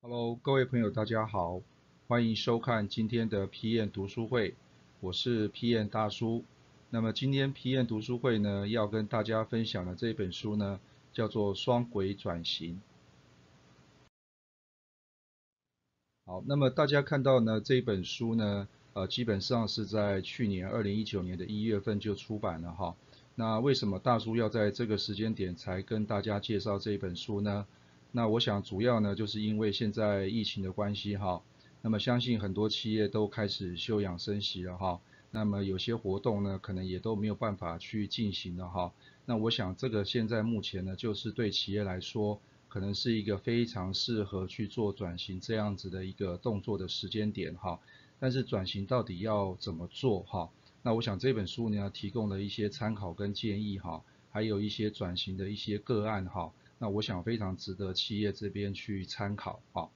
[0.00, 1.60] Hello，各位朋友，大家好，
[2.06, 4.54] 欢迎收看今天的 PM 读书会，
[5.00, 6.44] 我是 PM 大叔。
[6.90, 10.78] 那么今天 PM 读书会呢，要跟大家分享的这本书呢，
[11.12, 12.74] 叫做《双轨转型》。
[16.26, 22.94] 好，那么大家看到呢，这本书呢，呃，基本上是在去年二零一九年的一月份就出版了哈。
[23.34, 27.66] 那为什么大叔要在这个时间点才跟大家介绍这本书呢？
[28.10, 31.42] 那我想主要呢，就是因为现在疫情的关系哈，
[31.82, 35.00] 那么相信很多企业都开始休养生息了哈，
[35.30, 38.92] 那么有些活动呢，可能也都没有办法去进行了哈。
[39.26, 47.78] 那我想这个现在目前呢，就是对企业来说，可能是一个非常适合去做转型这样子的一个动作的时间点哈。
[48.18, 50.48] 但是转型到底要怎么做哈？
[50.82, 56.50] 那我想这本书呢，提供了一些参考跟建议哈，还有一些转型的一些个案哈。
[56.78, 59.88] 那我想非常值得企业这边去参考啊。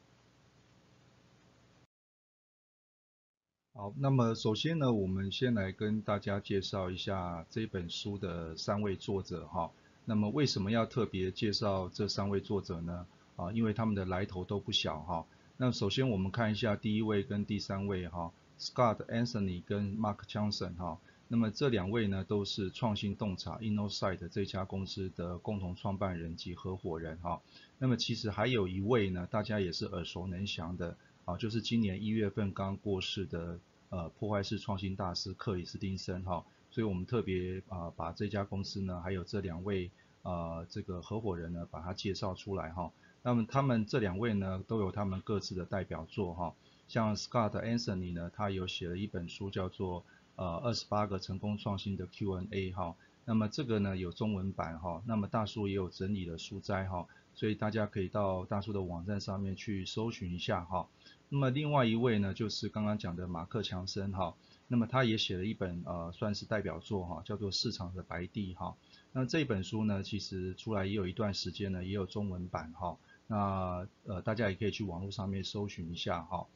[3.75, 9.71] 好，那么首先呢，我们先来跟大家介绍一下这本书的三位作者哈。
[10.05, 13.07] 那么为什么要特别介绍这三位作者呢？
[13.37, 15.25] 啊，因为他们的来头都不小哈。
[15.57, 20.99] 那首先我们看一下第一位跟第三位哈，Scott Anthony 跟 Mark Johnson 哈。
[21.29, 27.41] 那么这两位呢，都是创新洞察 Innosight 这家公司的共同创办人及合伙人哈。
[27.79, 36.45] 那么其实还有一位呢，大家也是耳熟能详的啊，就是今年一月份刚过世的呃破坏式创新大师克里斯汀森哈。
[36.71, 39.91] 所以我们特别啊把这家公司呢，还有这两位
[40.23, 42.93] 呃这个合伙人呢，把它介绍出来哈。
[43.23, 46.55] 那么他们这两位呢，都有他们各自的代表作哈。
[46.89, 50.05] 像 Scott Anthony 呢，他有写了一本书叫做
[50.37, 60.89] 呃，二十八个成功创新的 Q&A 哈，那么这个呢有中文版哈，那么大叔也有整理了书摘哈，所以大家可以到大叔的网站上面去搜寻一下哈。
[61.29, 64.35] 那么另外一位呢就是刚刚讲的马克强森哈，
[64.69, 68.75] 那么他也写了一本呃算是代表作哈，叫做市场的白地哈。
[69.13, 76.47] 那这本书呢其实出来也有一段时间了，也有中文版哈，那呃大家也可以去网络上面搜寻一下哈。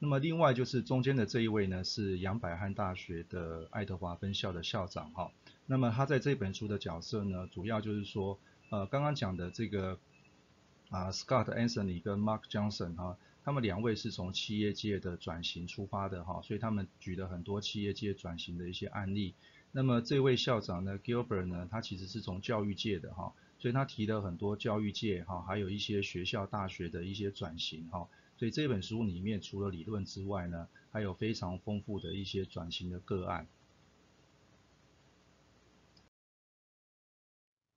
[0.00, 5.32] 那么另外就是中间的这一位呢，是杨百翰大学的爱德华分校的校长哈。
[5.66, 8.38] 那么他在这本书的角色呢，主要就是说，
[8.70, 9.98] 呃，刚刚讲的这个
[10.90, 19.34] 啊，Scott Anthony 跟 Mark Johnson 哈，他们两位是从企业界的转型出发的哈，所以他们举了很多企业界转型的一些案例。
[19.72, 28.06] 那么这位校长呢，Gilbert 呢，他其实是从教育界的哈，所以他提了很多教育界哈，还有一些学校大学的一些转型哈。
[28.38, 33.48] 所以这本书里面除了理论之外呢，还有非常丰富的一些转型的个案。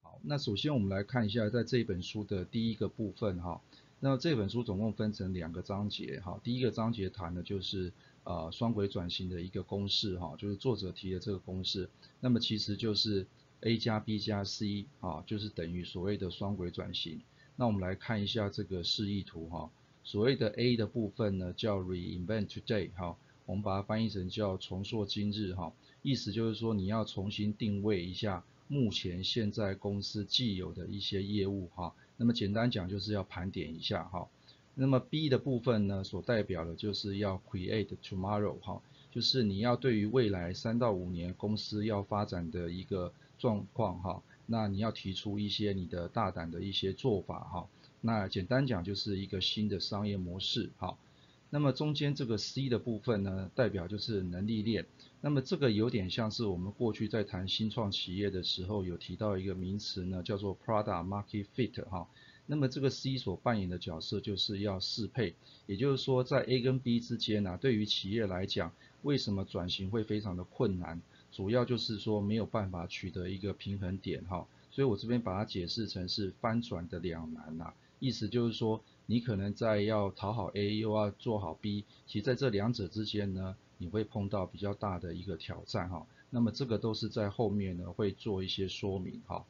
[0.04, 3.60] 好，那首先我们来看一下在这本书的第一个部分哈。
[4.00, 6.40] 那这本书总共分成两个章节哈。
[6.44, 7.92] 第一个章节谈的就是
[8.24, 11.90] 呃双轨转型的一个公式哈，就是作者提的这个公式。
[12.20, 13.26] 那么其实就是
[13.62, 17.20] A 加 B 加 C 啊，就是等于所谓的双轨转型。
[17.56, 19.72] 那我们来看一下这个示意图哈。
[20.04, 34.28] 所谓的 A 的部分呢，叫 Reinvent Today，哈，我们把它翻译成叫重塑今日，哈，意思就是说你要重新定位一下目前现在公司既有的一些业务，哈，那么简单讲就是要盘点一下，哈，
[34.74, 47.68] 那么 B 的部分呢，所代表的就是要 Create Tomorrow，哈，就是你要对于未来三到五年公司要发展的一个状况，哈，那你要提出一些你的大胆的一些做法，哈。
[48.04, 50.98] 那简单讲就是一个新的商业模式，好，
[51.52, 54.88] 那么中间这个 C 的部分呢，代表就是能力链，
[55.22, 62.08] 那么这个有点像是我们过去在谈新创企业的时候有提到一个名词呢，叫做 Product Market Fit 哈，
[62.48, 65.36] 那么这个 C 所扮演的角色就是要适配，
[65.68, 68.74] 也就是说在 A 跟 B 之间呢，对于企业来讲，
[69.04, 71.00] 为什么转型会非常的困难，
[71.32, 77.72] 主要就是说没有办法取得一个平衡点哈，所以我这边把它解释成是翻转的两难呐。
[78.02, 86.08] 意思就是说，你可能在要讨好 A，又要做好 B，其实在这两者之间呢，你会碰到比较大的一个挑战哈。
[86.32, 89.46] 那么这个都是在后面呢会做一些说明哈。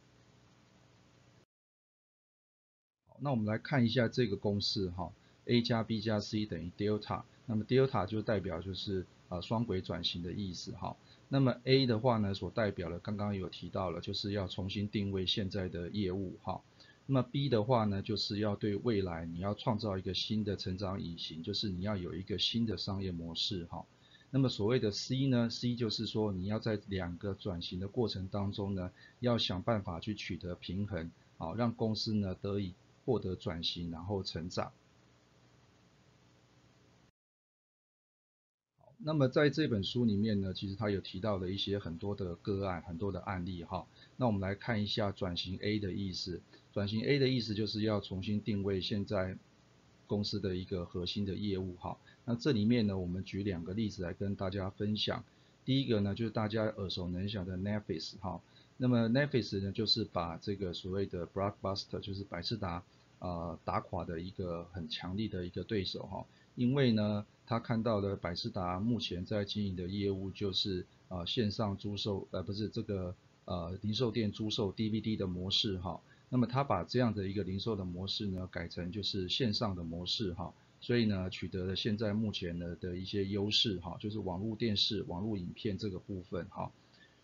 [3.08, 5.14] 好，那我们来看一下这个公式哈
[5.46, 10.98] ，A 加 B 加 C 等于 Delta，那么 Delta 就代表就是啊双轨转型的意思哈。
[11.30, 16.62] 那么 A 的话呢，所代表的刚刚有提到了，就是要重新定位现在的业务哈。
[17.08, 23.86] 那么 B 的话呢，就是要对未来你要创造一个新的成长引擎，就是你要有一个新的商业模式哈。
[24.30, 34.72] 那么所谓的 C 呢，C 就是说你要在两个转型的过程当中呢，要想办法去取得平衡，好让公司呢得以获得转型然后成长。
[39.04, 43.86] 那么在这本书里面呢，其实他有提到的一些很多的个案，很多的案例哈。
[44.16, 46.40] 那我们来看一下转型 A 的意思。
[46.72, 49.36] 转型 A 的意思就是要重新定位现在
[50.06, 51.98] 公司的一个核心的业务哈。
[52.26, 55.24] 那这里面呢，我们举两个例子来跟大家分享。
[55.66, 58.40] 第一个呢，就是大家耳熟能详的 Netflix 哈。
[58.78, 62.84] 那么 Netflix 呢，就是把这个所谓的 Blockbuster，就是百事达
[63.20, 66.26] 啊打垮的一个很强力的一个对手哈。
[66.56, 73.16] 因为呢，他看到的百事达目前在经营的业务就是啊线上租售呃不是这个
[73.46, 76.00] 呃零售店租售 DVD 的模式哈。
[76.30, 80.54] 那么他把这样的一个零售的模式呢，改成就是线上的模式哈。
[80.80, 86.72] 所以呢，取得了现在目前的的一些优势哈，就是网络电视、网络影片这个部分哈。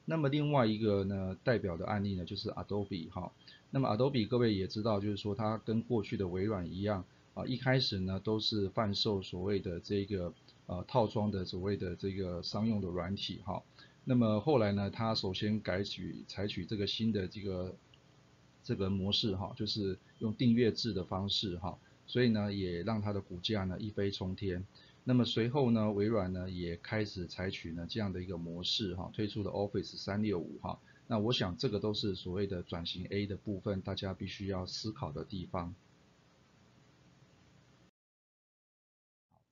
[0.05, 3.31] 那么另外一个呢，代表的案例呢，就是 Adobe 哈。
[3.71, 7.03] 那么 Adobe 各位也知道，就是说它跟过去的微软一样
[7.37, 10.33] 啊，一开始呢都是贩售所谓的这个
[10.65, 13.61] 呃套装的所谓的这个商用的软体哈。
[14.05, 17.75] 那么后来呢，它首先改取采取这个新的这个
[18.63, 21.77] 这个模式哈，就是用订阅制的方式哈。
[22.07, 24.65] 所以呢，也让它的股价呢一飞冲天。
[25.03, 30.79] 那么随后呢，微软呢也开始采取呢这样的一个模式哈，推出了 Office 三六五哈。
[31.05, 35.75] 那我想这个都是所谓的转型 A 的部分，大家必须要思考的地方。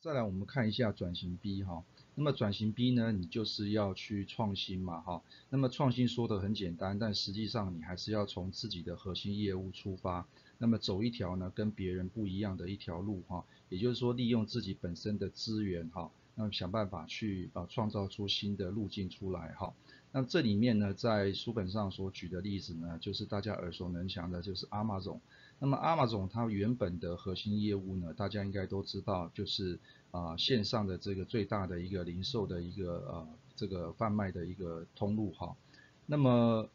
[0.06, 1.84] 再来我们看一下转型 B 哈。
[2.14, 5.24] 那么转型 B 呢，你就是要去创新嘛哈。
[5.50, 10.28] 那么创新说的很简单，但实际上你还是要从自己的核心业务出发。
[10.60, 19.74] 那么走一条呢跟别人不一样的一条路哈，也就是说利用自己本身的资源哈，那么想办法去啊创造出新的路径出来哈。
[20.12, 25.20] 那这里面呢在书本上所举的例子呢，就是大家耳熟能详的，就是阿玛总。
[25.60, 29.80] 那么阿玛总它原本的核心业务呢，大家应该都知道，就是
[30.12, 35.56] 啊线上的这个最大的一个零售的一个呃这个贩卖的一个通路哈。
[36.06, 36.70] 那么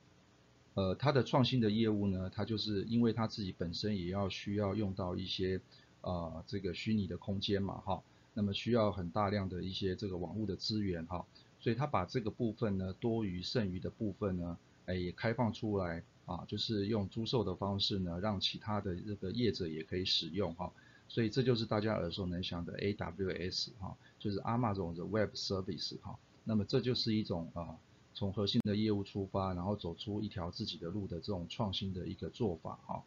[0.74, 5.60] 呃，它的创新的业务呢，它就是因为它自己本身也要需要用到一些
[6.00, 8.02] 呃这个虚拟的空间嘛哈，
[8.34, 11.26] 那么需要很大量的一些这个网络的资源哈，
[11.58, 14.56] 所以它把这个部分呢多余剩余的部分呢，
[14.86, 20.72] 哎也开放出来啊，就是用租售的方式呢，让其他的这个业者也可以使用哈，
[21.08, 27.78] 所以这就是大家耳熟能详的 AWS 哈，就是 Amazon 的 Web Service 哈，那么这就是一种啊。
[28.12, 33.04] 从核心的业务出发，然后走出一条自己的路的这种创新的一个做法哈。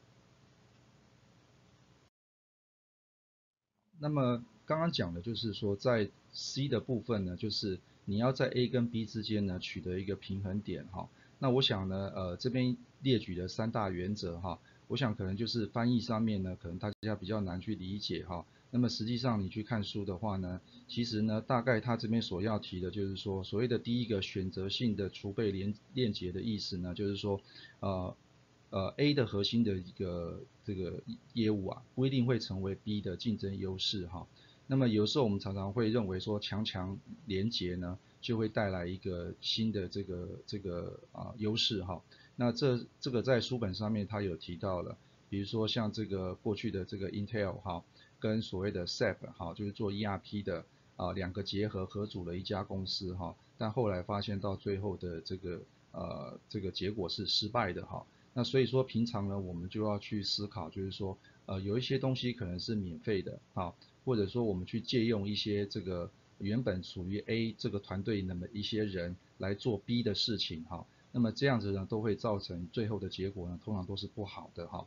[4.00, 11.10] 那么刚刚讲的就是说，在 C 的部分呢，就是你要在 A 跟 B 之间呢取得一个平衡点哈。
[11.38, 18.44] 那我想呢，呃，这边列举的三大原则哈，我想可能就是翻译上面呢，可能大家比较难去理解哈。
[18.72, 27.40] 那么实际上你去看书的话呢，其实呢，大概他这边所要提的就是说，所谓的第一个选择性的储备连链接的意思呢，就是说，
[27.82, 28.16] 呃
[28.72, 31.04] 呃 A 的核心的一个这个
[31.34, 34.26] 业务啊，不一定会成为 B 的竞争优势哈。
[34.66, 36.98] 那么有时候我们常常会认为说强强
[37.28, 42.02] 连接呢，就会带来一个新的这个这个啊优势哈。
[42.36, 44.98] 那这这个在书本上面他有提到了，
[45.30, 47.84] 比如说像这个过去的这个 Intel 哈。
[48.20, 50.64] 跟所谓的 SAP 哈，就是做 ERP 的
[50.96, 58.06] 啊，两个结合合组了一家公司哈，但后来发现到最后的这个呃这个结果是失败的哈。
[58.34, 61.18] 那所以说平常呢，我们就要去思考，就是说
[61.48, 63.74] 呃有一些东西可能是免费的啊，
[64.06, 74.86] 或者说我们去借用一些这个原本属于 A 这个团队那么一些人来做 B 的事情哈，那么这样子呢都会造成最后的结果呢通常都是不好的哈。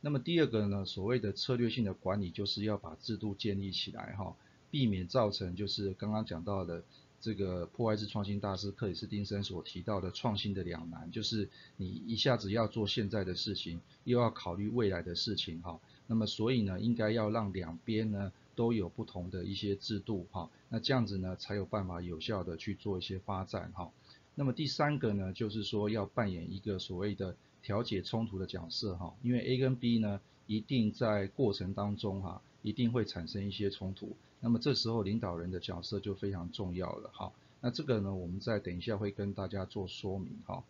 [0.00, 4.36] 那么第二个呢，所谓的策略性的管理，就是要把制度建立起来哈，
[4.70, 6.82] 避免造成就是刚刚讲到的
[7.20, 15.80] 这个破坏式创新大师克里斯汀森所提到的创新的两难，就是你一下子要做现在的事情，又要考虑未来的事情哈。
[16.06, 23.90] 那么所以呢，应该要让两边呢都有不同的一些制度哈，那这样子呢才有办法有效的去做一些发展哈。
[24.36, 27.34] 那么第三个呢，就是说要扮演一个所谓的。
[27.62, 34.16] 调解冲突的角色哈，因为 A 跟 B 呢，一定在过程当中哈，一定会产生一些冲突。
[34.38, 37.32] 那么这时候领导人的角色就非常重要了哈。
[37.60, 40.62] 那这个呢，我们再等一下会跟大家做说明哈。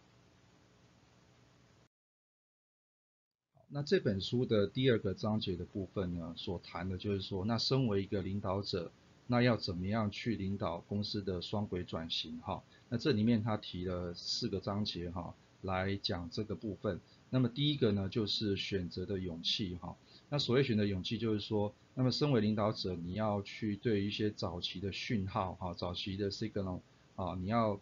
[3.69, 8.91] 那这本书的第二个章节的部分呢，所谈的就是说，那身为一个领导者，
[9.27, 12.63] 那要怎么样去领导公司的双轨转型哈？
[12.89, 15.35] 那这里面他提了四个章节哈。
[15.63, 17.01] 来讲这个部分，
[17.31, 19.97] 那么第一个呢，就是选择的勇气哈。
[20.29, 26.81] 那所谓选择勇气，就是说，那么身为领导者，你要去对一些早期的讯号，哈，早期的 signal，
[27.17, 27.81] 啊，你要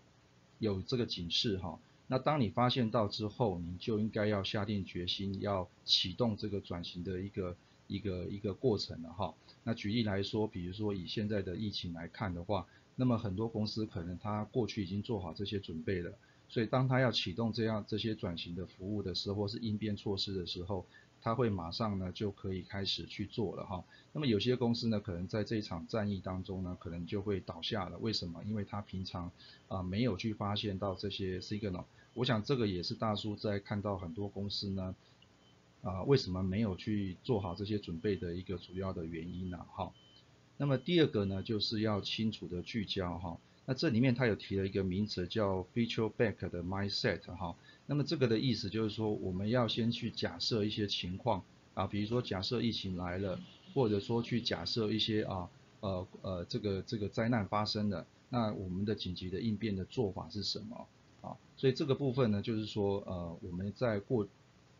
[0.61, 1.79] 有这个警示，哈。
[2.07, 7.57] 那当你发现到之后，你就应该要下定决心，要启动这个转型的一个
[7.87, 9.35] 一个一个过程了，哈。
[9.65, 16.13] 那举例来说，比如说以现在的疫情来看的话，那么很多公司可能他过去已经做好这些准备了，
[16.49, 20.87] 所以当他要启动这样这些转型的服务的时候，或是应变措施的时候，
[21.21, 23.83] 他会马上呢就可以开始去做了哈。
[24.13, 27.99] 那么有些公司呢，可能在这一场战役当中呢，可能就会倒下了。
[27.99, 28.45] 为什么？
[28.45, 29.33] 因为他平常
[29.67, 31.85] 啊没有去发现到这些 signal。
[32.13, 34.95] 我想这个也是大叔在看到很多公司呢，
[35.83, 39.59] 啊为什么没有去做好这些准备的一个主要的原因呢？
[39.73, 39.93] 哈。
[40.57, 43.39] 那么第二个呢，就是要清楚的聚焦哈。
[43.67, 47.57] 那这里面他有提了一个名词叫 feature back 的 mindset 哈。
[47.87, 51.43] 那么这个的意思就是说，我们要先去假设一些情况
[51.75, 53.41] 啊，比如说假设疫情来了，
[53.73, 55.49] 或者说去假设一些啊
[55.81, 60.87] 呃呃这个这个灾难发生了，那我们的紧急的应变的做法是什么
[61.23, 61.37] 啊？
[61.57, 64.29] 所以这个部分呢，就是说呃我们在过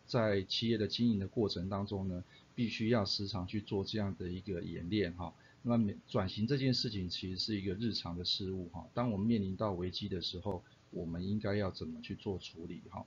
[0.07, 2.23] 在企业的经营的过程当中呢，
[2.55, 5.33] 必须要时常去做这样的一个演练哈。
[5.67, 8.87] 那么转型这件事情其实是一个日常的事物哈。
[8.93, 13.07] 当我们面临到危机的时候，我们应该要怎么去做处理哈？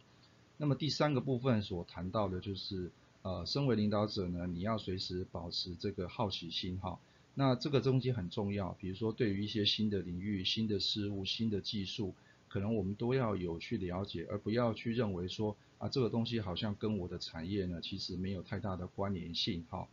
[0.57, 6.97] 那么第三个部分所谈到的就是，呃，身为领导者呢，你要随时保持这个好奇心哈。
[7.35, 12.15] 那这个东西很重要，比如说对于一些新的领域、新的事物、新的技术，
[12.47, 19.87] 可能我们都要有去了解，而不要去认为说啊这个东西好像跟我的产业呢其实没有太大的关联性哈。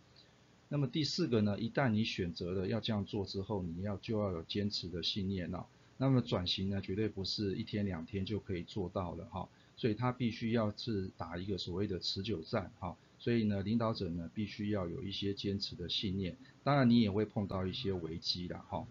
[0.74, 5.68] 那么第四个呢，一旦你选择了要这样做之后，你要就要有坚持的信念了。
[5.98, 18.84] 那么转型呢，绝对不是一天两天就可以做到的哈，所以它必须要是打一个所谓的持久战哈，所以呢，领导者呢必须要有一些坚持的信念，当然你也会碰到一些危机的哈。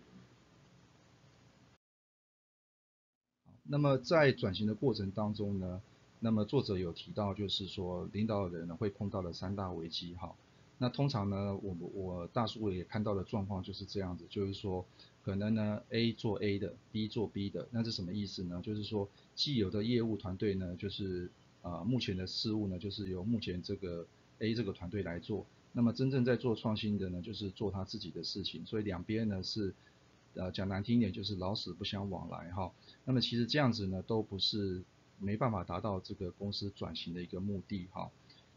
[3.64, 5.82] 那么在转型的过程当中呢，
[6.22, 10.34] 那么作者有提到就是说，领导人呢会碰到的三大危机哈。
[10.84, 14.86] 那通常呢，我我大叔也看到的状况就是这样子，就是说，
[15.24, 18.62] 可能呢 A 做 A 的，B 做 B 的，那是什么意思呢？
[18.62, 24.06] 就是说，既有的业务团队呢，就是啊目前的事务呢，就是由目前这个
[24.40, 29.74] A 这个团队来做，那么真正在做创新的呢，就是做他自己的事情，所以两边呢是，
[30.34, 32.74] 呃讲难听一点就是老死不相往来哈。
[33.06, 34.84] 那么其实这样子呢，都不是
[35.18, 38.12] 没办法达到这个公司转型的一个目的哈。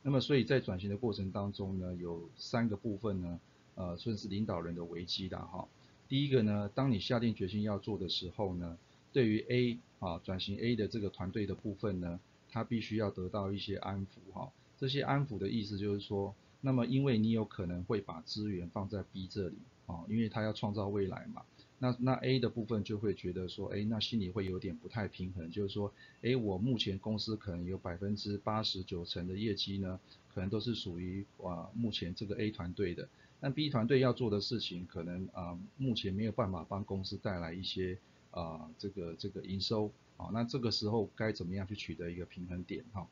[0.06, 3.40] 那么，所以在转型的过程当中呢，有三个部分呢，
[3.74, 5.66] 呃，算是领导人的危机的哈。
[6.08, 8.78] 第一个呢，当你下定决心要做的时候呢，
[9.12, 14.48] 对于 A 啊转型 A 的这个团队的部分呢，他必须要得到一些安抚哈。
[14.78, 21.42] 这些安抚的意思就是说，那么因为你有可能会把资源放在 B 这里啊，因为他要创造未来嘛。
[21.78, 25.92] 那那 A 的部分就会觉得说，哎，那心里会有点不太平衡，就是说，
[26.22, 30.00] 哎，我目前公司可能有百分之八十九成的业绩呢，
[30.32, 33.06] 可能都是属于啊目前这个 A 团队的，
[33.40, 37.98] 但 B 团队要做的事情，可能啊目前没有办法帮公司带来一些
[38.30, 43.06] 啊这个这个营收，啊，那这个时候该怎么样去取得一个平衡点哈？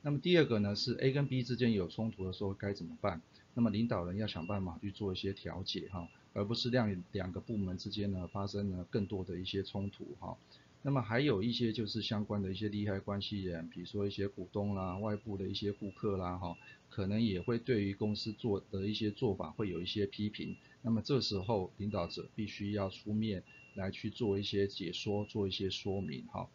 [0.00, 3.20] 那么第二个呢是 A 跟 B 之间有冲突的时候该怎么办？
[3.52, 6.08] 那么领导人要想办法去做一些调解哈。
[6.36, 10.36] 而不是让两个部门之间呢发生了更多的一些冲突哈，
[10.82, 16.54] 那么还有一些就是相关的一些利害关系人，比如说一些股东啦、外部的一些顾客啦哈，
[16.90, 23.42] 可能也会对于公司做的一些做法会有一些批评，那么这时候领导者必须要出面
[23.74, 26.50] 来去做一些解说、做一些说明哈。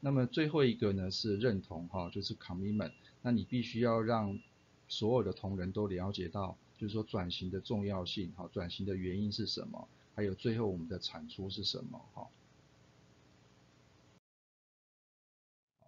[0.00, 4.38] 那么最后一个呢是认同哈，就是 commitment，那你必须要让
[4.88, 6.58] 所有的同仁都了解到。
[6.82, 9.86] 就是说转型的重要性，哈，转型的原因是什么？
[10.16, 12.04] 还有最后我们的产出是什么？
[12.12, 12.26] 哈。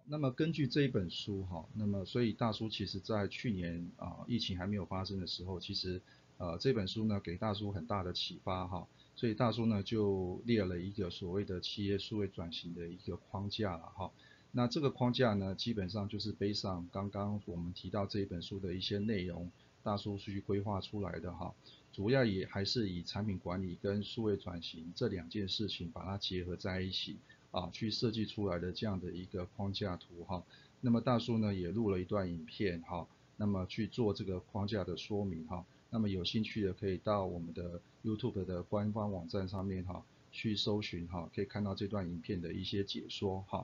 [0.05, 6.01] 那么根据这一本书，哈，那么所以大叔其实在去年啊疫情还没有发生的时候，其实
[6.37, 8.87] 呃这本书呢给大叔很大的启发，哈，
[9.17, 14.13] 所以大叔呢就列了一个所谓的企业数位转型的一个框架了，哈。
[14.53, 19.51] 那这个框架呢基本上就是背上刚刚我们提到这一本书的一些内容。
[19.85, 21.53] 大数据规划出来的哈，
[21.93, 27.17] 主要也还是以产品管理跟数位转型这两件事情把它结合在一起
[27.51, 30.43] 啊，去设计出来的这样的一个框架图哈。
[30.81, 35.63] 那么大叔呢也录了一段影片哈，那么去做这个框架的说明哈。
[35.91, 43.63] 那么有兴趣的可以到我们的 YouTube 的官方网站上面哈去搜寻哈，可以看到这段影片的一些解说哈。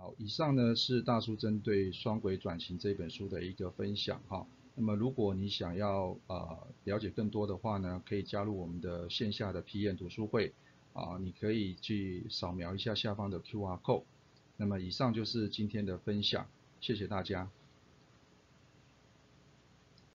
[0.00, 4.46] 好，以上呢是大叔针对双轨转型这本书的一个分享哈。
[4.74, 10.54] 那么如果你想要呃了解更多的话呢，可以加入我们的线下的批验读书会
[10.94, 14.04] 啊，你可以去扫描一下下方的 QR code。
[14.56, 16.48] 那么以上就是今天的分享，
[16.80, 17.50] 谢谢大家。